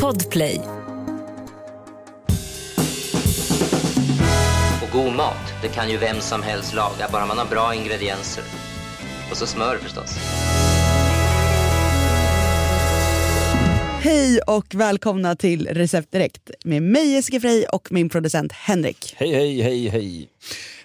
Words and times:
Podplay. 0.00 0.60
Och 4.82 4.92
god 4.92 5.12
mat, 5.16 5.36
det 5.62 5.68
kan 5.68 5.90
ju 5.90 5.96
vem 5.96 6.20
som 6.20 6.42
helst 6.42 6.74
laga, 6.74 7.08
bara 7.12 7.26
man 7.26 7.38
har 7.38 7.46
bra 7.46 7.74
ingredienser. 7.74 8.44
Och 9.30 9.36
så 9.36 9.46
smör 9.46 9.76
förstås. 9.76 10.16
Hej 14.00 14.40
och 14.46 14.74
välkomna 14.74 15.36
till 15.36 15.66
Recept 15.66 16.12
Direkt 16.12 16.50
med 16.64 16.82
mig 16.82 17.12
Jessica 17.12 17.40
Frey 17.40 17.64
och 17.72 17.92
min 17.92 18.08
producent 18.08 18.52
Henrik. 18.52 19.14
Hej, 19.16 19.34
hej, 19.34 19.62
hej, 19.62 19.88
hej. 19.88 20.28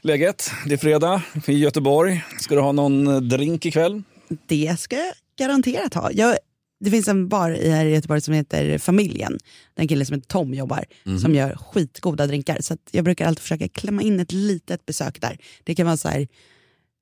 Läget? 0.02 0.52
Det 0.66 0.74
är 0.74 0.78
fredag 0.78 1.22
i 1.48 1.54
Göteborg. 1.54 2.26
Ska 2.40 2.56
du 2.56 2.62
ha 2.62 2.72
någon 2.72 3.30
drink 3.30 3.66
ikväll? 3.66 4.04
Det 4.48 4.80
ska 4.80 4.96
jag 4.96 5.14
garanterat 5.40 5.94
ha. 5.94 6.12
Jag, 6.12 6.38
det 6.80 6.91
finns 6.91 7.07
en 7.07 7.28
bar 7.28 7.52
här 7.52 7.86
i 7.86 7.94
Göteborg 7.94 8.21
som 8.21 8.34
heter 8.34 8.77
Familjen. 8.77 9.38
Den 9.73 9.88
killen 9.88 10.05
som 10.05 10.13
heter 10.13 10.27
Tom 10.27 10.54
jobbar, 10.54 10.86
som 11.22 11.36
gör 11.36 11.55
skitgoda 11.55 12.27
drinkar. 12.27 12.58
Så 12.62 12.77
jag 12.91 13.05
brukar 13.05 13.27
alltid 13.27 13.41
försöka 13.41 13.67
klämma 13.67 14.02
in 14.02 14.20
ett 14.20 14.31
litet 14.31 14.86
besök 14.86 15.22
där. 15.22 15.38
Det 15.63 15.76
kan 15.76 15.86
vara 15.86 15.98
så 15.98 16.08
här, 16.08 16.27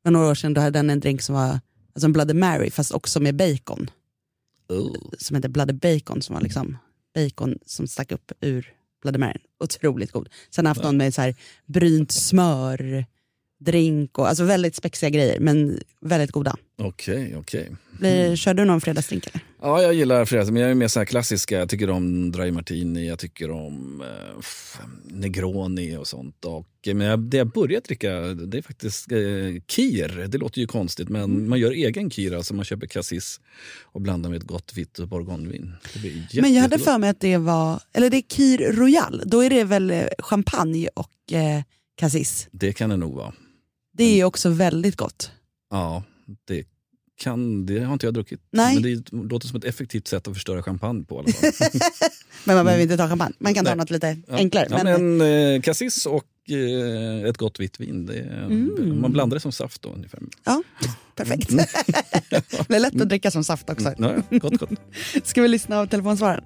för 0.03 0.11
några 0.11 0.27
år 0.27 0.35
sedan 0.35 0.53
då 0.53 0.61
hade 0.61 0.79
den 0.79 0.89
en 0.89 0.99
drink 0.99 1.21
som 1.21 1.35
var 1.35 1.59
alltså 1.93 2.05
en 2.05 2.13
Bloody 2.13 2.33
Mary 2.33 2.71
fast 2.71 2.91
också 2.91 3.19
med 3.19 3.35
bacon. 3.35 3.89
Som 5.17 5.35
heter 5.35 5.49
Bloody 5.49 5.73
Bacon 5.73 6.21
som 6.21 6.33
var 6.35 6.41
liksom 6.41 6.77
bacon 7.15 7.59
som 7.65 7.87
stack 7.87 8.11
upp 8.11 8.31
ur 8.41 8.73
Bloody 9.01 9.19
Mary. 9.19 9.39
Otroligt 9.63 10.11
god. 10.11 10.29
Sen 10.49 10.65
har 10.65 10.69
jag 10.69 10.75
haft 10.75 10.83
någon 10.83 10.97
med 10.97 11.13
så 11.13 11.21
här 11.21 11.35
brynt 11.65 12.11
smör, 12.11 13.05
drink 13.59 14.17
och 14.17 14.29
alltså 14.29 14.43
väldigt 14.43 14.75
spexiga 14.75 15.09
grejer 15.09 15.39
men 15.39 15.79
väldigt 16.01 16.31
goda. 16.31 16.55
Okej, 16.77 17.35
okej. 17.37 17.75
Blir, 17.99 18.35
Kör 18.35 18.53
du 18.53 18.65
någon 18.65 18.81
fredagsdrink 18.81 19.27
eller? 19.27 19.41
Ja, 19.65 19.81
jag 19.81 19.93
gillar 19.93 20.25
fredags, 20.25 20.51
men 20.51 20.61
jag 20.61 20.71
är 20.71 20.75
mer 20.75 20.87
så 20.87 20.99
här 20.99 21.05
klassiska. 21.05 21.59
Jag 21.59 21.69
tycker 21.69 21.89
om 21.89 22.31
dry 22.31 22.51
martini, 22.51 23.07
jag 23.07 23.19
tycker 23.19 23.51
om 23.51 24.01
eh, 24.01 24.85
negroni 25.03 25.97
och 25.97 26.07
sånt. 26.07 26.45
Och, 26.45 26.67
men 26.85 27.07
jag, 27.07 27.19
det 27.19 27.37
jag 27.37 27.51
börjar 27.51 27.81
dricka 27.81 28.19
det 28.19 28.57
är 28.57 28.61
faktiskt 28.61 29.11
eh, 29.11 29.17
kir. 29.67 30.27
Det 30.27 30.37
låter 30.37 30.61
ju 30.61 30.67
konstigt, 30.67 31.09
men 31.09 31.49
man 31.49 31.59
gör 31.59 31.71
egen 31.71 32.09
kir. 32.09 32.35
Alltså 32.35 32.53
man 32.53 32.65
köper 32.65 32.87
cassis 32.87 33.39
och 33.83 34.01
blandar 34.01 34.29
med 34.29 34.37
ett 34.37 34.47
gott 34.47 34.73
vitt 34.73 34.99
bourgognevin. 34.99 35.73
Men 36.33 36.53
jag 36.53 36.61
hade 36.61 36.79
för 36.79 36.97
mig 36.97 37.09
att 37.09 37.19
det 37.19 37.37
var, 37.37 37.81
eller 37.93 38.09
det 38.09 38.17
är 38.17 38.21
Kir 38.21 38.71
Royal, 38.71 39.21
då 39.25 39.43
är 39.43 39.49
det 39.49 39.63
väl 39.63 39.91
eh, 39.91 40.03
champagne 40.19 40.89
och 40.93 41.33
eh, 41.33 41.63
cassis. 41.95 42.47
Det 42.51 42.73
kan 42.73 42.89
det 42.89 42.97
nog 42.97 43.15
vara. 43.15 43.33
Det 43.97 44.19
är 44.19 44.23
också 44.23 44.49
väldigt 44.49 44.95
gott. 44.95 45.31
Ja, 45.69 46.03
det 46.47 46.74
kan, 47.17 47.65
det 47.65 47.79
har 47.79 47.93
inte 47.93 48.05
jag 48.07 48.13
druckit. 48.13 48.39
Nej. 48.51 48.73
Men 48.73 48.83
det 48.83 49.11
låter 49.33 49.47
som 49.47 49.57
ett 49.57 49.63
effektivt 49.63 50.07
sätt 50.07 50.27
att 50.27 50.33
förstöra 50.33 50.63
champagne 50.63 51.03
på. 51.05 51.15
i 51.15 51.19
alla 51.19 51.31
fall. 51.51 51.69
Men 52.43 52.55
man 52.55 52.65
behöver 52.65 52.83
inte 52.83 52.97
ta 52.97 53.09
champagne, 53.09 53.33
man 53.39 53.53
kan 53.53 53.65
ta 53.65 53.71
Nej. 53.71 53.77
något 53.77 53.89
lite 53.91 54.17
Ja. 54.27 54.35
enklare. 54.35 54.67
Ja, 54.69 54.83
men, 54.83 55.17
men 55.17 55.55
eh, 55.55 55.61
cassis 55.61 56.05
och 56.05 56.25
eh, 56.49 57.29
ett 57.29 57.37
gott 57.37 57.59
vitt 57.59 57.79
vin. 57.79 58.05
Det, 58.05 58.19
Mm. 58.19 59.01
Man 59.01 59.11
blandar 59.11 59.35
det 59.35 59.41
som 59.41 59.51
saft 59.51 59.81
då 59.81 59.89
ungefär. 59.89 60.19
ja, 60.45 60.63
perfekt. 61.15 61.49
det 62.67 62.75
är 62.75 62.79
lätt 62.79 63.01
att 63.01 63.09
dricka 63.09 63.31
som 63.31 63.43
saft 63.43 63.69
också. 63.69 63.93
Ja, 63.97 64.13
ja, 64.29 64.37
gott, 64.37 64.57
gott. 64.59 64.69
Ska 65.23 65.41
vi 65.41 65.47
lyssna 65.47 65.79
av 65.79 65.85
telefonsvaren? 65.87 66.43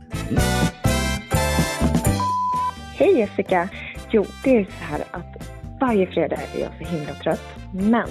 Hej 2.95 3.17
Jessica! 3.19 3.69
Jo, 4.11 4.25
det 4.43 4.57
är 4.57 4.63
så 4.65 4.71
här 4.85 5.03
att 5.11 5.49
varje 5.81 6.07
fredag 6.07 6.39
är 6.55 6.59
jag 6.59 6.71
så 6.77 6.95
himla 6.95 7.13
trött. 7.15 7.41
Men 7.73 8.09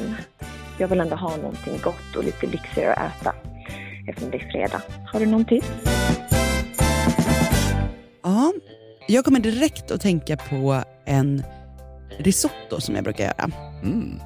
jag 0.78 0.88
vill 0.88 1.00
ändå 1.00 1.16
ha 1.16 1.36
någonting 1.36 1.78
gott 1.82 2.16
och 2.16 2.24
lite 2.24 2.46
lyxigare 2.46 2.94
att 2.94 3.20
äta. 3.20 3.34
Eftersom 4.08 4.30
det 4.30 4.36
är 4.36 4.50
fredag. 4.50 4.82
Har 5.12 5.20
du 5.20 5.26
någon 5.26 5.44
tips? 5.44 5.66
Ja, 8.22 8.52
jag 9.08 9.24
kommer 9.24 9.40
direkt 9.40 9.90
att 9.90 10.00
tänka 10.00 10.36
på 10.36 10.82
en 11.04 11.42
risotto 12.18 12.80
som 12.80 12.94
jag 12.94 13.04
brukar 13.04 13.24
göra. 13.24 13.50
Mm. 13.82 14.20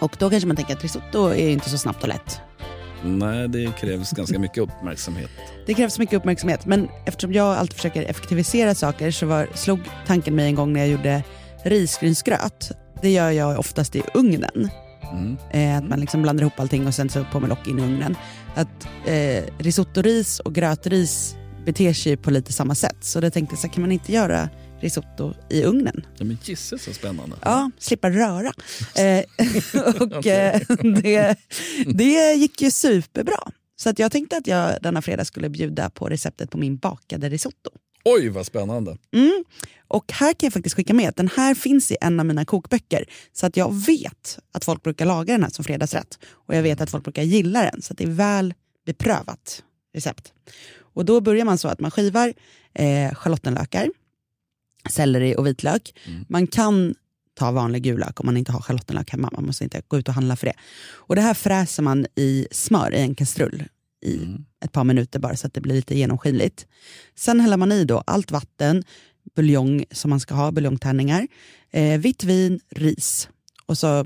Och 0.00 0.16
då 0.18 0.30
kanske 0.30 0.46
man 0.46 0.56
tänker 0.56 0.74
att 0.74 0.82
risotto 0.82 1.28
är 1.28 1.48
inte 1.48 1.70
så 1.70 1.78
snabbt 1.78 2.02
och 2.02 2.08
lätt. 2.08 2.40
Nej, 3.04 3.48
det 3.48 3.76
krävs 3.76 4.10
ganska 4.10 4.38
mycket 4.38 4.58
uppmärksamhet. 4.58 5.30
Det 5.66 5.74
krävs 5.74 5.98
mycket 5.98 6.16
uppmärksamhet, 6.16 6.66
men 6.66 6.88
eftersom 7.06 7.32
jag 7.32 7.56
alltid 7.56 7.76
försöker 7.76 8.02
effektivisera 8.02 8.74
saker 8.74 9.10
så 9.10 9.26
var, 9.26 9.48
slog 9.54 9.80
tanken 10.06 10.34
mig 10.34 10.46
en 10.46 10.54
gång 10.54 10.72
när 10.72 10.80
jag 10.80 10.88
gjorde 10.88 11.22
risgrynsgröt. 11.64 12.70
Det 13.02 13.10
gör 13.10 13.30
jag 13.30 13.58
oftast 13.58 13.96
i 13.96 14.02
ugnen. 14.14 14.70
Mm. 15.12 15.36
Eh, 15.50 15.78
att 15.78 15.88
man 15.88 16.00
liksom 16.00 16.22
blandar 16.22 16.42
ihop 16.42 16.60
allting 16.60 16.86
och 16.86 16.94
sen 16.94 17.08
så 17.08 17.24
på 17.24 17.40
med 17.40 17.48
lock 17.48 17.68
in 17.68 17.78
i 17.78 17.82
ugnen. 17.82 18.16
Att 18.54 18.88
eh, 19.06 19.44
risottoris 19.58 20.40
och 20.40 20.54
grötris 20.54 21.36
beter 21.66 21.92
sig 21.92 22.16
på 22.16 22.30
lite 22.30 22.52
samma 22.52 22.74
sätt. 22.74 22.96
Så 23.00 23.20
då 23.20 23.30
tänkte 23.30 23.52
jag 23.52 23.60
så 23.60 23.68
kan 23.68 23.80
man 23.80 23.92
inte 23.92 24.12
göra 24.12 24.48
risotto 24.80 25.34
i 25.50 25.62
ugnen? 25.62 26.06
Ja, 26.18 26.24
men 26.24 26.38
gisses 26.44 26.82
så 26.82 26.92
spännande. 26.92 27.36
Ja, 27.42 27.70
slippa 27.78 28.10
röra. 28.10 28.52
Eh, 28.96 29.24
och 30.02 30.26
eh, 30.26 30.60
det, 31.02 31.36
det 31.86 32.34
gick 32.34 32.62
ju 32.62 32.70
superbra. 32.70 33.38
Så 33.76 33.90
att 33.90 33.98
jag 33.98 34.12
tänkte 34.12 34.36
att 34.36 34.46
jag 34.46 34.82
denna 34.82 35.02
fredag 35.02 35.24
skulle 35.24 35.48
bjuda 35.48 35.90
på 35.90 36.08
receptet 36.08 36.50
på 36.50 36.58
min 36.58 36.76
bakade 36.76 37.28
risotto. 37.28 37.70
Oj, 38.08 38.28
vad 38.28 38.46
spännande. 38.46 38.96
Mm. 39.12 39.44
Och 39.88 40.12
här 40.12 40.32
kan 40.32 40.46
jag 40.46 40.52
faktiskt 40.52 40.76
skicka 40.76 40.94
med 40.94 41.08
att 41.08 41.16
den 41.16 41.30
här 41.36 41.54
finns 41.54 41.92
i 41.92 41.96
en 42.00 42.20
av 42.20 42.26
mina 42.26 42.44
kokböcker. 42.44 43.04
Så 43.32 43.46
att 43.46 43.56
jag 43.56 43.74
vet 43.74 44.38
att 44.52 44.64
folk 44.64 44.82
brukar 44.82 45.06
laga 45.06 45.34
den 45.34 45.42
här 45.42 45.50
som 45.50 45.64
fredagsrätt. 45.64 46.18
Och 46.26 46.54
jag 46.54 46.62
vet 46.62 46.80
att 46.80 46.90
folk 46.90 47.04
brukar 47.04 47.22
gilla 47.22 47.62
den. 47.62 47.82
Så 47.82 47.94
det 47.94 48.04
är 48.04 48.08
väl 48.08 48.54
beprövat 48.86 49.62
recept. 49.94 50.32
Och 50.78 51.04
då 51.04 51.20
börjar 51.20 51.44
man 51.44 51.58
så 51.58 51.68
att 51.68 51.80
man 51.80 51.90
skivar 51.90 52.34
eh, 52.74 53.14
schalottenlökar, 53.14 53.90
selleri 54.90 55.36
och 55.36 55.46
vitlök. 55.46 55.94
Man 56.28 56.46
kan 56.46 56.94
ta 57.34 57.50
vanlig 57.50 57.82
gul 57.82 58.00
lök 58.00 58.20
om 58.20 58.26
man 58.26 58.36
inte 58.36 58.52
har 58.52 58.60
schalottenlök 58.60 59.10
hemma. 59.10 59.30
Man 59.32 59.46
måste 59.46 59.64
inte 59.64 59.82
gå 59.88 59.98
ut 59.98 60.08
och 60.08 60.14
handla 60.14 60.36
för 60.36 60.46
det. 60.46 60.54
Och 60.88 61.14
det 61.16 61.22
här 61.22 61.34
fräser 61.34 61.82
man 61.82 62.06
i 62.14 62.48
smör 62.50 62.94
i 62.94 63.00
en 63.00 63.14
kastrull 63.14 63.64
i 64.06 64.36
ett 64.64 64.72
par 64.72 64.84
minuter 64.84 65.18
bara 65.18 65.36
så 65.36 65.46
att 65.46 65.54
det 65.54 65.60
blir 65.60 65.74
lite 65.74 65.98
genomskinligt. 65.98 66.66
Sen 67.14 67.40
häller 67.40 67.56
man 67.56 67.72
i 67.72 67.84
då 67.84 68.02
allt 68.06 68.30
vatten, 68.30 68.84
buljong 69.34 69.84
som 69.90 70.10
man 70.10 70.20
ska 70.20 70.34
ha, 70.34 70.50
buljongtärningar, 70.52 71.26
eh, 71.70 71.98
vitt 72.00 72.24
vin, 72.24 72.60
ris. 72.70 73.28
Och 73.66 73.78
så 73.78 74.04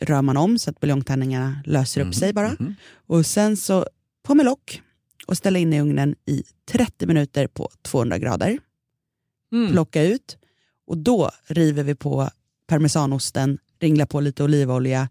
rör 0.00 0.22
man 0.22 0.36
om 0.36 0.58
så 0.58 0.70
att 0.70 0.80
buljongtärningarna 0.80 1.62
löser 1.64 2.00
upp 2.00 2.14
sig 2.14 2.32
bara. 2.32 2.56
Och 3.06 3.26
sen 3.26 3.56
så 3.56 3.86
på 4.22 4.34
med 4.34 4.44
lock 4.46 4.82
och 5.26 5.36
ställa 5.36 5.58
in 5.58 5.72
i 5.72 5.80
ugnen 5.80 6.14
i 6.26 6.42
30 6.70 7.06
minuter 7.06 7.46
på 7.46 7.70
200 7.82 8.18
grader. 8.18 8.58
Plocka 9.70 10.02
ut 10.02 10.38
och 10.86 10.98
då 10.98 11.30
river 11.46 11.82
vi 11.82 11.94
på 11.94 12.30
parmesanosten, 12.66 13.58
ringlar 13.80 14.06
på 14.06 14.20
lite 14.20 14.44
olivolja, 14.44 15.08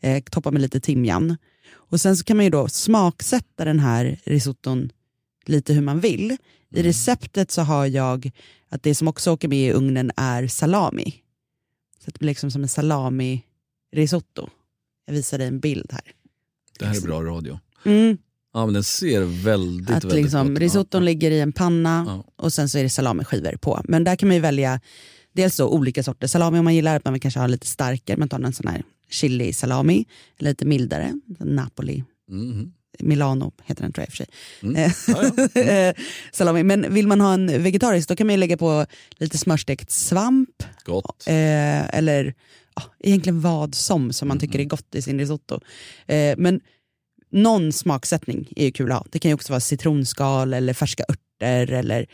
eh, 0.00 0.22
toppar 0.22 0.50
med 0.50 0.62
lite 0.62 0.80
timjan. 0.80 1.36
Och 1.70 2.00
sen 2.00 2.16
så 2.16 2.24
kan 2.24 2.36
man 2.36 2.44
ju 2.46 2.50
då 2.50 2.68
smaksätta 2.68 3.64
den 3.64 3.78
här 3.80 4.20
risotton 4.24 4.90
lite 5.46 5.72
hur 5.72 5.82
man 5.82 6.00
vill. 6.00 6.36
I 6.74 6.82
receptet 6.82 7.50
så 7.50 7.62
har 7.62 7.86
jag 7.86 8.30
att 8.68 8.82
det 8.82 8.94
som 8.94 9.08
också 9.08 9.30
åker 9.32 9.48
med 9.48 9.58
i 9.68 9.72
ugnen 9.72 10.10
är 10.16 10.46
salami. 10.46 11.14
Så 12.04 12.10
det 12.10 12.18
blir 12.18 12.28
liksom 12.28 12.50
som 12.50 12.62
en 12.62 12.68
salami-risotto. 12.68 14.48
Jag 15.06 15.14
visar 15.14 15.38
dig 15.38 15.46
en 15.46 15.60
bild 15.60 15.92
här. 15.92 16.00
Det 16.78 16.86
här 16.86 16.96
är 16.96 17.00
bra 17.00 17.22
radio. 17.22 17.58
Mm. 17.84 18.18
Ja, 18.54 18.64
men 18.66 18.74
den 18.74 18.84
ser 18.84 19.22
väldigt, 19.44 19.90
Att 19.90 20.04
väldigt 20.04 20.22
liksom, 20.22 20.46
gott 20.48 20.52
ut. 20.52 20.58
risotton 20.58 21.04
ligger 21.04 21.30
i 21.30 21.40
en 21.40 21.52
panna 21.52 22.04
Ja. 22.08 22.44
och 22.44 22.52
sen 22.52 22.68
så 22.68 22.78
är 22.78 22.82
det 22.82 22.90
salamiskivor 22.90 23.56
på. 23.56 23.80
Men 23.84 24.04
där 24.04 24.16
kan 24.16 24.28
man 24.28 24.36
ju 24.36 24.40
välja 24.42 24.80
dels 25.32 25.56
då 25.56 25.68
olika 25.68 26.02
sorter 26.02 26.26
salami 26.26 26.58
om 26.58 26.64
man 26.64 26.74
gillar 26.74 26.96
att 26.96 27.04
man 27.04 27.12
vill 27.12 27.22
kanske 27.22 27.40
ha 27.40 27.46
lite 27.46 27.66
starkare, 27.66 28.16
man 28.16 28.28
tar 28.28 28.40
en 28.40 28.52
sån 28.52 28.68
här 28.68 28.82
chili 29.10 29.52
salami, 29.52 30.04
lite 30.38 30.64
mildare, 30.64 31.20
Napoli, 31.38 32.04
Mhm. 32.30 32.72
Milano 33.00 33.52
heter 33.64 33.82
den 33.82 33.92
tror 33.92 34.02
jag 34.02 34.08
i 34.08 34.10
och 34.10 34.12
för 34.12 34.16
sig. 34.16 34.26
Mm. 34.62 34.76
Eh, 34.76 34.92
Ja, 35.08 35.48
ja. 35.54 35.60
eh, 35.60 35.94
salami. 36.32 36.62
Men 36.62 36.94
vill 36.94 37.06
man 37.06 37.20
ha 37.20 37.34
en 37.34 37.62
vegetarisk 37.62 38.08
då 38.08 38.16
kan 38.16 38.26
man 38.26 38.34
ju 38.34 38.40
lägga 38.40 38.56
på 38.56 38.86
lite 39.18 39.38
smörstekt 39.38 39.90
svamp 39.90 40.62
Gott. 40.84 41.24
eh, 41.26 41.94
eller 41.98 42.34
ja, 42.76 42.82
egentligen 43.00 43.40
vad 43.40 43.74
som 43.74 44.12
som 44.12 44.28
man 44.28 44.38
tycker 44.38 44.58
är 44.58 44.64
gott 44.64 44.94
i 44.94 45.02
sin 45.02 45.18
risotto. 45.18 45.60
Eh, 46.06 46.34
men 46.38 46.60
någon 47.30 47.72
smaksättning 47.72 48.48
är 48.56 48.64
ju 48.64 48.72
kul 48.72 48.92
att 48.92 48.98
ha. 48.98 49.06
Det 49.10 49.18
kan 49.18 49.28
ju 49.30 49.34
också 49.34 49.52
vara 49.52 49.60
citronskal 49.60 50.54
eller 50.54 50.72
färska 50.74 51.04
örter 51.08 51.72
eller 51.72 52.06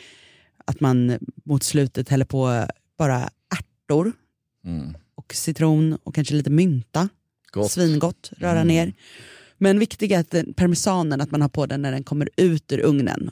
att 0.64 0.80
man 0.80 1.18
mot 1.44 1.62
slutet 1.62 2.08
häller 2.08 2.24
på 2.24 2.66
bara 2.98 3.30
ärtor 3.58 4.12
Mm. 4.64 4.94
och 5.14 5.34
citron 5.34 5.98
och 6.02 6.14
kanske 6.14 6.34
lite 6.34 6.50
mynta. 6.50 7.08
Gott. 7.52 7.70
Svingott, 7.72 8.30
röra 8.36 8.60
Mm. 8.60 8.68
ner. 8.68 8.92
Men 9.58 9.78
viktigt 9.78 10.10
är 10.10 10.18
att 10.20 10.56
parmesanen, 10.56 11.20
att 11.20 11.30
man 11.30 11.40
har 11.40 11.48
på 11.48 11.66
den 11.66 11.82
när 11.82 11.92
den 11.92 12.04
kommer 12.04 12.28
ut 12.36 12.72
ur 12.72 12.80
ugnen. 12.80 13.30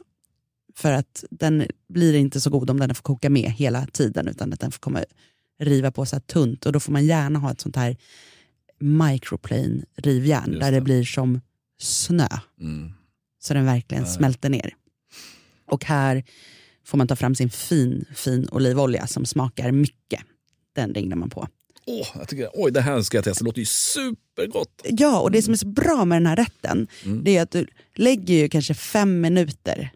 För 0.75 0.93
att 0.93 1.25
den 1.31 1.67
blir 1.89 2.15
inte 2.15 2.41
så 2.41 2.51
god 2.51 2.71
om 2.71 2.81
den 2.81 2.95
får 2.95 3.03
koka 3.03 3.31
med 3.31 3.51
hela 3.51 3.87
tiden 3.87 4.29
utan 4.29 4.53
att 4.53 4.61
den 4.61 4.73
får 4.73 4.79
komma 4.81 5.05
riva 5.59 5.91
på 5.91 6.07
så 6.07 6.17
här 6.17 6.21
tunt 6.21 6.67
och 6.67 6.73
då 6.73 6.81
får 6.81 6.93
man 6.93 7.07
gärna 7.07 7.39
ha 7.39 7.51
ett 7.53 7.61
sånt 7.61 7.77
här 7.77 7.97
microplane 8.81 9.85
rivjärn 9.97 10.51
där 10.53 10.71
det 10.73 10.77
det. 10.77 10.81
blir 10.81 11.05
som 11.05 11.41
snö 11.81 12.29
Mm. 12.61 12.93
så 13.43 13.55
den 13.55 13.65
verkligen 13.65 14.03
Nej. 14.05 14.13
smälter 14.13 14.51
ner. 14.51 14.75
Och 15.67 15.85
här 15.85 16.25
får 16.85 16.99
man 16.99 17.09
ta 17.09 17.17
fram 17.17 17.35
sin 17.35 17.51
fin, 17.51 18.05
fin 18.15 18.49
olivolja 18.53 19.07
som 19.07 19.27
smakar 19.27 19.73
mycket. 19.73 20.21
Den 20.75 20.95
ringlar 20.95 21.17
man 21.17 21.31
på. 21.31 21.49
Åh, 21.87 22.07
jag 22.15 22.29
tycker, 22.29 22.51
oj, 22.55 22.73
det 22.73 22.81
här 22.81 23.03
ska 23.03 23.17
jag 23.17 23.25
testa. 23.25 23.45
Det 23.45 23.49
låter 23.49 23.59
ju 23.61 23.67
supergott. 23.67 24.83
Ja, 24.85 25.21
och 25.21 25.31
det 25.31 25.43
som 25.43 25.53
är 25.53 25.59
så 25.59 25.67
bra 25.67 26.05
med 26.05 26.17
den 26.17 26.27
här 26.27 26.37
rätten 26.37 26.87
Mm. 27.05 27.25
det 27.25 27.37
är 27.37 27.43
att 27.43 27.51
du 27.51 27.67
lägger 27.95 28.35
ju 28.35 28.49
kanske 28.49 28.75
fem 28.75 29.21
minuter 29.21 29.91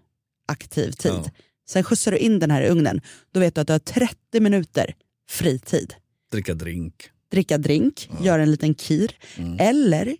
aktiv 0.47 0.91
tid. 0.93 1.13
Ja. 1.13 1.31
Sen 1.69 1.85
skjutsar 1.85 2.13
du 2.13 2.19
in 2.19 2.39
den 2.39 2.51
här 2.51 2.63
i 2.63 2.69
ugnen. 2.69 3.01
Då 3.33 3.41
vet 3.41 3.55
du 3.55 3.61
att 3.61 3.67
du 3.67 3.73
har 3.73 3.79
30 3.79 4.41
minuter 4.41 4.95
fritid. 5.29 5.95
Dricka 6.33 6.55
drink. 6.55 7.11
Dricka 7.31 7.59
drink, 7.59 8.09
göra 8.23 8.43
en 8.43 8.51
liten 8.51 8.75
kir 8.75 9.13
Mm. 9.39 9.57
eller 9.61 10.17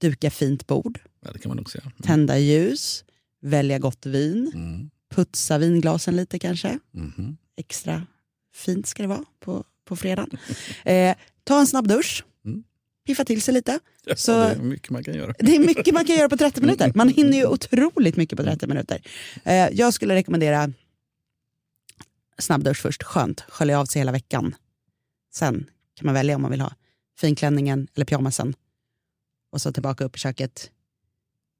duka 0.00 0.30
fint 0.30 0.66
bord, 0.66 0.98
Ja, 1.24 1.32
det 1.32 1.38
kan 1.38 1.48
man 1.48 1.58
också 1.58 1.78
göra. 1.78 1.92
tända 2.02 2.38
ljus, 2.38 3.04
välja 3.42 3.78
gott 3.78 4.06
vin, 4.06 4.50
Mm. 4.54 4.90
Putsa 5.14 5.58
vinglasen 5.58 6.16
lite 6.16 6.38
kanske. 6.38 6.78
Mhm. 6.90 7.36
Extra 7.56 8.06
fint 8.54 8.86
ska 8.86 9.02
det 9.02 9.08
vara 9.08 9.24
på, 9.40 9.64
på 9.84 9.96
fredagen. 9.96 10.38
Eh, 10.84 11.16
ta 11.44 11.60
en 11.60 11.66
snabb 11.66 11.88
dusch, 11.88 12.24
Mm. 12.44 12.64
piffa 13.06 13.24
till 13.24 13.42
sig 13.42 13.54
lite. 13.54 13.78
Ja, 14.04 14.16
Så- 14.16 14.32
det 14.32 14.50
är 14.50 14.58
mycket 14.58 14.90
man 14.90 15.04
kan 15.04 15.14
göra. 15.14 15.34
Det 15.38 15.56
är 15.56 15.60
mycket 15.60 15.94
man 15.94 16.04
kan 16.04 16.16
göra 16.16 16.28
på 16.28 16.36
30 16.36 16.60
minuter. 16.60 16.92
Man 16.94 17.08
hinner 17.16 17.38
ju 17.38 17.46
otroligt 17.46 18.16
mycket 18.16 18.36
på 18.38 18.42
30 18.44 18.66
minuter. 18.66 19.02
Eh, 19.44 19.68
jag 19.72 19.94
skulle 19.94 20.14
rekommendera 20.14 20.72
snabbdusch 22.38 22.76
först, 22.82 23.02
skönt, 23.02 23.40
skölja 23.40 23.80
av 23.80 23.84
sig 23.86 24.00
hela 24.00 24.12
veckan. 24.12 24.54
Sen 25.34 25.70
kan 25.94 26.06
man 26.06 26.14
välja 26.14 26.36
om 26.36 26.42
man 26.42 26.50
vill 26.50 26.60
ha 26.60 26.72
finklänningen 27.18 27.88
eller 27.94 28.04
pyjamasen. 28.06 28.54
Och 29.52 29.60
så 29.62 29.72
tillbaka 29.72 30.04
upp 30.04 30.16
i 30.16 30.18
köket 30.18 30.70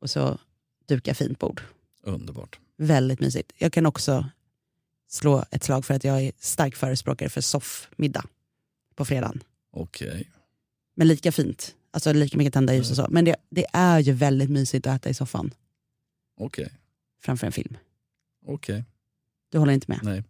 och 0.01 0.11
så 0.11 0.39
duka 0.87 1.15
fint 1.15 1.39
bord. 1.39 1.63
Underbart. 2.03 2.59
Väldigt 2.77 3.21
mysigt. 3.21 3.53
Jag 3.57 3.73
kan 3.73 3.87
också 3.87 4.27
slå 5.09 5.45
ett 5.51 5.65
slag 5.65 5.85
för 5.85 5.95
att 5.95 6.05
jag 6.05 6.23
är 6.23 6.33
stark 6.39 6.77
förespråkare 6.77 7.29
för 7.29 7.41
soffmiddag 7.41 8.25
på 8.95 9.05
fredagen. 9.05 9.43
Okej. 9.71 10.31
Men 10.95 11.09
lika 11.09 11.33
fint, 11.33 11.75
alltså 11.91 12.13
lika 12.13 12.39
mycket 12.39 12.55
tända 12.55 12.75
ljus 12.75 12.91
och 12.91 12.97
så. 12.97 13.07
Men 13.11 13.25
det, 13.25 13.37
det 13.51 13.67
är 13.73 13.99
ju 13.99 14.13
väldigt 14.13 14.51
mysigt 14.51 14.87
att 14.87 14.97
äta 14.97 15.09
i 15.09 15.15
soffan 15.15 15.55
Okej. 16.37 16.73
framför 17.21 17.47
en 17.47 17.53
film. 17.53 17.77
Okej. 18.47 18.85
Du 19.49 19.59
håller 19.59 19.73
inte 19.73 19.91
med? 19.91 20.01
Nej. 20.03 20.25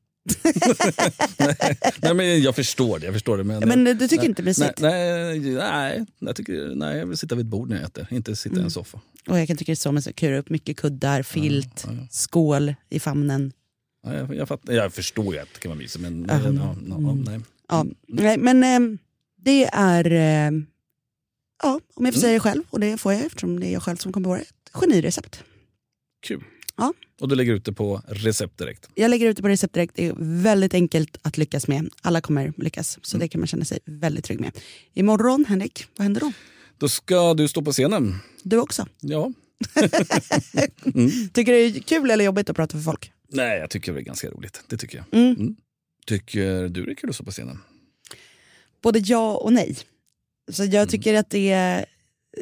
Nej. 1.39 1.79
nej, 2.03 2.15
men 2.15 2.43
jag 2.43 2.55
förstår 2.57 2.99
det. 2.99 3.05
Jag 3.07 3.13
förstår 3.15 3.39
det 3.39 3.45
men, 3.45 3.69
Men 3.69 3.85
du 3.85 3.95
tycker 4.09 4.17
nej, 4.17 4.27
inte 4.27 4.43
mysigt? 4.43 4.81
Nej, 4.81 5.39
nej, 5.39 5.55
nej, 5.55 6.05
jag 6.19 6.37
tycker, 6.37 6.75
nej, 6.75 6.99
jag 6.99 7.07
vill 7.07 7.19
sitta 7.19 7.35
vid 7.35 7.47
ett 7.47 7.51
bord 7.51 7.69
när 7.69 7.77
jag 7.77 7.85
äter, 7.85 8.07
inte 8.11 8.37
sitta 8.37 8.55
i 8.55 8.57
Mm. 8.57 8.65
en 8.65 8.71
soffa. 8.71 9.01
Och 9.29 9.39
jag 9.41 9.47
kan 9.49 9.57
tycka 9.57 9.71
det 9.73 9.75
är 9.75 9.77
så 9.77 9.93
mysigt. 9.93 10.19
Kura 10.19 10.39
upp 10.39 10.51
mycket 10.51 10.77
kuddar, 10.77 11.23
filt, 11.23 11.85
Ja, 11.87 11.93
ja. 11.93 12.07
skål 12.11 12.75
i 12.89 13.01
famnen. 13.01 13.53
Ja, 14.07 14.15
jag, 14.15 14.35
jag, 14.35 14.49
fattar, 14.49 14.73
jag 14.73 14.93
förstår 14.93 15.35
ju 15.35 15.41
att 15.41 15.49
det 15.55 15.61
kan 15.61 15.69
vara 15.69 15.79
mysigt 15.79 16.03
men 16.03 16.27
Ja. 16.29 16.35
ja, 16.39 16.53
ja, 16.53 16.77
ja, 16.89 16.97
Mm. 16.97 17.21
nej. 17.23 17.41
Ja, 17.69 17.87
nej, 18.09 18.39
men 18.39 18.65
eh, 18.65 18.99
det 19.37 19.65
är, 19.73 20.13
eh, 20.13 20.53
ja, 21.63 21.81
om 21.95 22.05
jag 22.05 22.15
får 22.15 22.21
Mm. 22.21 22.21
säga 22.21 22.33
det 22.33 22.41
själv, 22.41 22.63
och 22.71 22.81
det 22.81 22.99
får 22.99 23.13
jag 23.13 23.25
eftersom 23.27 23.61
det 23.61 23.67
är 23.67 23.73
jag 23.73 23.83
själv 23.83 23.97
som 23.97 24.13
kom 24.13 24.25
på 24.25 24.35
det, 24.35 24.41
ett 24.41 24.71
genirecept. 24.73 25.43
Kul. 26.27 26.45
Ja. 26.77 26.93
Och 27.21 27.29
du 27.29 27.35
lägger 27.35 27.53
ut 27.55 27.65
det 27.65 27.73
på 27.73 28.03
recept 28.09 28.59
direkt. 28.59 28.89
Jag 28.95 29.09
lägger 29.11 29.27
ut 29.29 29.37
det 29.37 29.43
på 29.43 29.49
recept 29.49 29.75
direkt, 29.75 29.95
det 29.97 30.07
är 30.07 30.15
väldigt 30.19 30.75
enkelt 30.75 31.17
att 31.23 31.39
lyckas 31.39 31.69
med. 31.69 31.91
Alla 32.03 32.21
kommer 32.21 32.53
lyckas, 32.57 32.99
så 33.03 33.17
Mm. 33.17 33.25
det 33.25 33.29
kan 33.29 33.41
man 33.41 33.47
känna 33.49 33.65
sig 33.65 33.79
väldigt 33.85 34.25
trygg 34.25 34.41
med. 34.41 34.59
Imorgon, 34.95 35.45
Henrik, 35.49 35.87
vad 35.97 36.03
händer 36.05 36.21
då? 36.21 36.33
Då 36.79 36.89
ska 36.89 37.35
du 37.35 37.49
stå 37.49 37.63
på 37.63 37.73
scenen. 37.73 38.15
Du 38.43 38.59
också. 38.59 38.87
Ja. 39.01 39.33
Tycker 41.33 41.53
du 41.53 41.71
det 41.71 41.79
är 41.79 41.81
kul 41.81 42.11
eller 42.11 42.25
jobbigt 42.25 42.51
att 42.51 42.57
prata 42.57 42.77
för 42.79 42.83
folk? 42.85 43.13
Nej, 43.29 43.59
jag 43.59 43.71
tycker 43.71 43.93
det 43.93 44.01
är 44.01 44.03
ganska 44.03 44.31
roligt. 44.31 44.63
Det 44.69 44.77
tycker 44.77 44.97
jag. 45.11 45.21
Mm. 45.21 45.57
Tycker 46.07 46.69
du 46.69 46.85
det 46.85 46.91
är 46.93 46.95
kul 46.95 47.11
att 47.11 47.15
stå 47.17 47.25
på 47.25 47.31
scenen? 47.31 47.59
både 48.83 48.99
ja 48.99 49.37
och 49.37 49.53
nej. 49.53 49.77
Så 50.53 50.65
jag 50.65 50.89
tycker 50.89 51.15
att 51.15 51.31
det 51.31 51.51
är, 51.53 51.87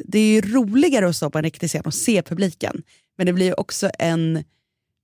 det 0.05 0.19
är 0.19 0.41
roligare 0.41 1.07
att 1.09 1.15
stå 1.15 1.29
på 1.29 1.37
en 1.37 1.43
riktig 1.43 1.69
scen 1.69 1.81
och 1.85 1.93
se 1.93 2.21
publiken. 2.21 2.83
Men 3.17 3.25
det 3.25 3.33
blir 3.33 3.59
också 3.59 3.89
en 3.99 4.43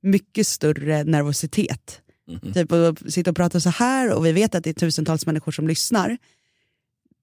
mycket 0.01 0.47
större 0.47 1.03
nervositet. 1.03 2.01
Mhm. 2.27 2.53
Typ 2.53 2.71
att 2.71 3.13
sitta 3.13 3.29
och 3.29 3.35
prata 3.35 3.59
så 3.59 3.69
här 3.69 4.13
och 4.13 4.25
vi 4.25 4.31
vet 4.31 4.55
att 4.55 4.63
det 4.63 4.69
är 4.69 4.73
tusentals 4.73 5.25
människor 5.25 5.51
som 5.51 5.67
lyssnar. 5.67 6.17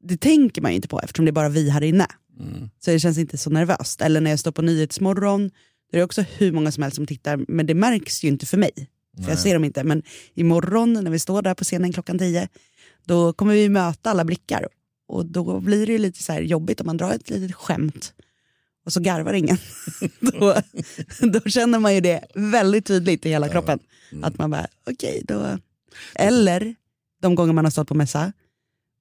Det 0.01 0.17
tänker 0.17 0.63
man 0.63 0.71
ju 0.71 0.77
inte 0.77 0.89
på 0.89 1.01
eftersom 1.01 1.25
det 1.25 1.31
är 1.31 1.33
bara 1.33 1.49
vi 1.49 1.71
här 1.71 1.83
inne. 1.83 2.07
Mm. 2.41 2.71
Så 2.79 2.91
det 2.91 3.01
känns 3.01 3.19
inte 3.19 3.39
så 3.39 3.51
nervöst. 3.51 4.01
Eller 4.01 4.21
när 4.21 4.31
jag 4.31 4.39
står 4.39 4.53
på 4.53 4.63
Nyhetsmorgon, 4.63 5.49
då 5.91 5.97
är 5.97 5.99
det 5.99 6.05
också 6.05 6.23
hur 6.23 6.53
många 6.53 6.73
som 6.73 6.83
helst 6.83 6.97
som 6.97 7.07
tittar, 7.07 7.45
men 7.49 7.67
det 7.67 7.75
märks 7.75 8.25
ju 8.25 8.29
inte 8.29 8.47
för 8.47 8.57
mig. 8.57 8.73
För 9.17 9.23
jag 9.23 9.29
Nej. 9.29 9.37
ser 9.37 9.55
dem 9.55 9.65
inte. 9.65 9.85
Men 9.85 10.03
imorgon 10.35 10.93
när 10.93 11.11
vi 11.11 11.19
står 11.19 11.43
där 11.43 11.55
på 11.55 11.65
scenen 11.65 11.93
klockan 11.93 12.19
10, 12.19 12.49
då 13.05 13.33
kommer 13.33 13.55
vi 13.55 13.69
möta 13.69 14.11
alla 14.11 14.25
blickar. 14.25 14.69
Och 15.09 15.27
då 15.27 15.61
blir 15.61 15.87
det 15.87 15.93
ju 15.93 15.99
lite 15.99 16.23
så 16.23 16.33
här 16.33 16.41
jobbigt 16.41 16.81
om 16.81 16.87
man 16.87 16.97
drar 16.97 17.13
ett 17.13 17.31
litet 17.31 17.57
skämt 17.57 18.15
och 18.89 18.93
så 18.93 19.01
garvar 19.01 19.33
ingen. 19.33 19.59
då, 20.21 20.55
då 21.21 21.41
känner 21.41 21.79
man 21.79 21.95
ju 21.95 22.01
det 22.01 22.25
väldigt 22.35 22.87
tydligt 22.87 23.27
i 23.27 23.29
hela 23.29 23.49
kroppen. 23.49 23.79
Mm. 24.13 24.25
Att 24.25 24.39
man 24.39 24.51
bara, 24.51 24.67
okej 24.91 25.23
då. 25.29 25.59
Eller 26.15 26.75
de 27.21 27.35
gånger 27.35 27.53
man 27.53 27.65
har 27.65 27.71
stått 27.71 27.89
på 27.89 27.95
mässa 27.95 28.33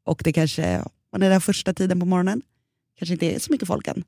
och 0.05 0.21
det 0.23 0.33
kanske, 0.33 0.83
man 1.11 1.23
är 1.23 1.29
där 1.29 1.39
första 1.39 1.73
tiden 1.73 1.99
på 1.99 2.05
morgonen, 2.05 2.41
kanske 2.99 3.13
inte 3.13 3.25
är 3.35 3.39
så 3.39 3.51
mycket 3.51 3.67
folk 3.67 3.87
än. 3.87 4.03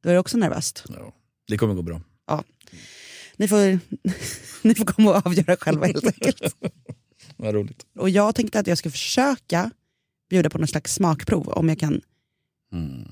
Då 0.00 0.08
är 0.08 0.12
det 0.12 0.18
också 0.18 0.38
nervöst. 0.38 0.84
Ja. 0.88 1.12
Det 1.48 1.58
kommer 1.58 1.74
gå 1.74 1.82
bra. 1.82 2.00
Ni 3.36 3.48
får, 3.48 3.58
ni 4.62 4.74
får 4.74 4.84
komma 4.84 5.10
och 5.10 5.26
avgöra 5.26 5.56
själva 5.56 5.86
helt 5.86 6.04
enkelt. 6.04 6.56
Vad 7.36 7.54
roligt. 7.54 7.86
Och 7.98 8.10
jag 8.10 8.34
tänkte 8.34 8.58
att 8.58 8.66
jag 8.66 8.78
ska 8.78 8.90
försöka 8.90 9.70
bjuda 10.30 10.50
på 10.50 10.58
något 10.58 10.70
slags 10.70 10.94
smakprov 10.94 11.48
om 11.48 11.68
jag 11.68 11.78
kan 11.78 12.00
Mm. 12.72 13.08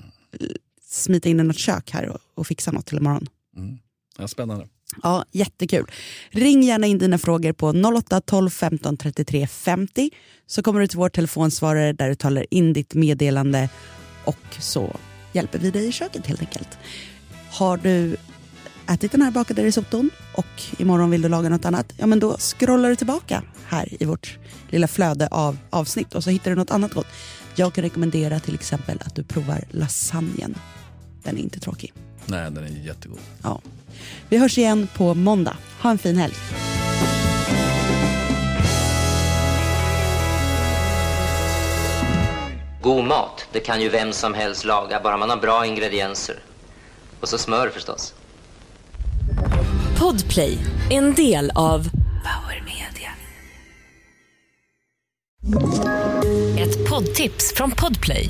Smita 0.91 1.29
in 1.29 1.39
i 1.39 1.43
något 1.43 1.57
kök 1.57 1.91
här 1.91 2.09
och, 2.09 2.19
och 2.35 2.47
fixa 2.47 2.71
något 2.71 2.85
till 2.85 2.97
imorgon. 2.97 3.27
Mm. 3.57 3.77
Ja, 4.17 4.27
spännande. 4.27 4.67
Ja, 5.03 5.25
jättekul. 5.31 5.85
Ring 6.29 6.63
gärna 6.63 6.87
in 6.87 6.97
dina 6.97 7.17
frågor 7.17 7.53
på 7.53 7.67
08 7.97 8.21
12 8.21 8.49
15 8.49 8.97
33 8.97 9.47
50 9.47 10.09
så 10.47 10.63
kommer 10.63 10.79
du 10.79 10.87
till 10.87 10.97
vår 10.97 11.09
telefonsvarare 11.09 11.93
där 11.93 12.09
du 12.09 12.15
talar 12.15 12.45
in 12.51 12.73
ditt 12.73 12.93
meddelande 12.93 13.69
och 14.25 14.55
så 14.59 14.95
hjälper 15.33 15.59
vi 15.59 15.71
dig 15.71 15.87
i 15.87 15.91
köket 15.91 16.27
helt 16.27 16.41
enkelt. 16.41 16.77
Har 17.51 17.77
du 17.77 18.17
ätit 18.89 19.11
den 19.11 19.21
här 19.21 19.31
bakade 19.31 19.63
risotton 19.63 20.09
och 20.35 20.79
imorgon 20.79 21.09
vill 21.09 21.21
du 21.21 21.29
laga 21.29 21.49
något 21.49 21.65
annat, 21.65 21.93
ja 21.97 22.05
men 22.05 22.19
då 22.19 22.37
scrollar 22.37 22.89
du 22.89 22.95
tillbaka 22.95 23.43
här 23.65 24.03
i 24.03 24.05
vårt 24.05 24.37
lilla 24.69 24.87
flöde 24.87 25.27
av 25.27 25.57
avsnitt 25.69 26.15
och 26.15 26.23
så 26.23 26.29
hittar 26.29 26.51
du 26.51 26.57
något 26.57 26.71
annat 26.71 26.93
gott. 26.93 27.07
Jag 27.55 27.73
kan 27.73 27.81
rekommendera 27.81 28.39
till 28.39 28.55
exempel 28.55 28.97
att 29.05 29.15
du 29.15 29.23
provar 29.23 29.63
lasagnen. 29.69 30.55
Den 31.23 31.37
är 31.37 31.41
inte 31.41 31.59
tråkig. 31.59 31.93
Nej, 32.25 32.51
den 32.51 32.63
är 32.63 32.85
jättegod. 32.85 33.19
Ja. 33.43 33.61
Vi 34.29 34.37
hörs 34.37 34.57
igen 34.57 34.87
på 34.95 35.13
måndag. 35.13 35.57
Ha 35.81 35.91
en 35.91 35.97
fin 35.97 36.17
helg. 36.17 36.33
God 42.81 43.05
mat, 43.05 43.47
det 43.51 43.59
kan 43.59 43.81
ju 43.81 43.89
vem 43.89 44.13
som 44.13 44.33
helst 44.33 44.65
laga, 44.65 44.99
bara 45.03 45.17
man 45.17 45.29
har 45.29 45.37
bra 45.37 45.65
ingredienser. 45.65 46.35
Och 47.19 47.29
så 47.29 47.37
smör 47.37 47.69
förstås. 47.69 48.13
Podplay, 49.99 50.57
en 50.89 51.13
del 51.13 51.51
av 51.55 51.89
Power 52.23 52.63
Media. 52.65 53.11
Ett 56.63 56.89
poddtips 56.89 57.53
från 57.55 57.71
Podplay. 57.71 58.29